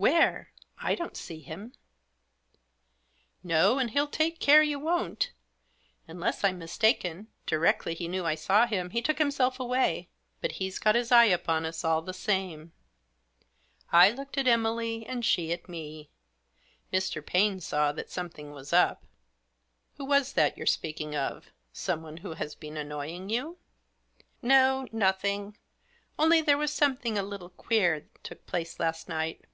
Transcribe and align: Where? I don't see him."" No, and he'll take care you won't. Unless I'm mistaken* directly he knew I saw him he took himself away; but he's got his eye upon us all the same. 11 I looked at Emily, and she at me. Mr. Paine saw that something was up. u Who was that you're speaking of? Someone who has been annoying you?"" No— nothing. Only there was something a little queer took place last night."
Where? 0.00 0.50
I 0.78 0.94
don't 0.94 1.14
see 1.14 1.40
him."" 1.40 1.74
No, 3.42 3.78
and 3.78 3.90
he'll 3.90 4.08
take 4.08 4.40
care 4.40 4.62
you 4.62 4.78
won't. 4.78 5.32
Unless 6.08 6.42
I'm 6.42 6.58
mistaken* 6.58 7.28
directly 7.44 7.92
he 7.92 8.08
knew 8.08 8.24
I 8.24 8.34
saw 8.34 8.66
him 8.66 8.88
he 8.92 9.02
took 9.02 9.18
himself 9.18 9.60
away; 9.60 10.08
but 10.40 10.52
he's 10.52 10.78
got 10.78 10.94
his 10.94 11.12
eye 11.12 11.26
upon 11.26 11.66
us 11.66 11.84
all 11.84 12.00
the 12.00 12.14
same. 12.14 12.72
11 13.92 13.92
I 13.92 14.10
looked 14.12 14.38
at 14.38 14.46
Emily, 14.48 15.04
and 15.04 15.22
she 15.22 15.52
at 15.52 15.68
me. 15.68 16.08
Mr. 16.90 17.24
Paine 17.24 17.60
saw 17.60 17.92
that 17.92 18.10
something 18.10 18.52
was 18.52 18.72
up. 18.72 19.02
u 19.02 19.08
Who 19.98 20.04
was 20.06 20.32
that 20.32 20.56
you're 20.56 20.64
speaking 20.66 21.14
of? 21.14 21.50
Someone 21.74 22.16
who 22.16 22.32
has 22.32 22.54
been 22.54 22.78
annoying 22.78 23.28
you?"" 23.28 23.58
No— 24.40 24.86
nothing. 24.92 25.58
Only 26.18 26.40
there 26.40 26.56
was 26.56 26.72
something 26.72 27.18
a 27.18 27.22
little 27.22 27.50
queer 27.50 28.08
took 28.22 28.46
place 28.46 28.80
last 28.80 29.06
night." 29.06 29.44